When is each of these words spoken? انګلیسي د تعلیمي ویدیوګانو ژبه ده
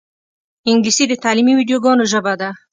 انګلیسي 0.69 1.03
د 1.07 1.13
تعلیمي 1.23 1.53
ویدیوګانو 1.57 2.03
ژبه 2.11 2.33
ده 2.41 2.49